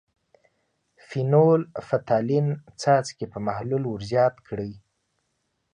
فینول– 1.07 1.61
فتالین 1.87 2.47
څاڅکي 2.81 3.25
په 3.33 3.39
محلول 3.45 3.83
ور 3.87 4.01
زیات 4.11 4.35
کړئ. 4.47 4.73